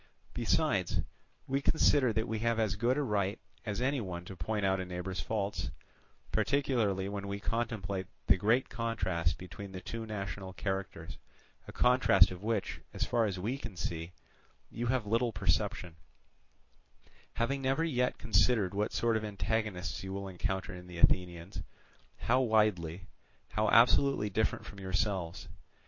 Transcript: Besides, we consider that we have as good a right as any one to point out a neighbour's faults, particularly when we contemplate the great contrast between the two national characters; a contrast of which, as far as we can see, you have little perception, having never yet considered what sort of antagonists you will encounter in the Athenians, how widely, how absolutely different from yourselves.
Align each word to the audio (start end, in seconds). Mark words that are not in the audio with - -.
Besides, 0.33 1.01
we 1.45 1.61
consider 1.61 2.11
that 2.11 2.27
we 2.27 2.39
have 2.39 2.57
as 2.59 2.73
good 2.75 2.97
a 2.97 3.03
right 3.03 3.37
as 3.67 3.79
any 3.81 4.01
one 4.01 4.25
to 4.25 4.35
point 4.35 4.65
out 4.65 4.79
a 4.79 4.85
neighbour's 4.85 5.19
faults, 5.19 5.69
particularly 6.31 7.07
when 7.07 7.27
we 7.27 7.39
contemplate 7.39 8.07
the 8.25 8.35
great 8.35 8.67
contrast 8.67 9.37
between 9.37 9.73
the 9.73 9.79
two 9.79 10.07
national 10.07 10.53
characters; 10.53 11.19
a 11.67 11.71
contrast 11.71 12.31
of 12.31 12.41
which, 12.41 12.81
as 12.95 13.05
far 13.05 13.25
as 13.25 13.37
we 13.37 13.59
can 13.59 13.77
see, 13.77 14.11
you 14.71 14.87
have 14.87 15.05
little 15.05 15.31
perception, 15.31 15.95
having 17.33 17.61
never 17.61 17.83
yet 17.83 18.17
considered 18.17 18.73
what 18.73 18.93
sort 18.93 19.15
of 19.15 19.23
antagonists 19.23 20.03
you 20.03 20.11
will 20.11 20.27
encounter 20.27 20.73
in 20.73 20.87
the 20.87 20.97
Athenians, 20.97 21.61
how 22.21 22.41
widely, 22.41 23.05
how 23.49 23.69
absolutely 23.69 24.31
different 24.31 24.65
from 24.65 24.79
yourselves. 24.79 25.47